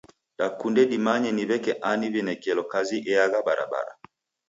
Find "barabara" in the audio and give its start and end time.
3.47-3.91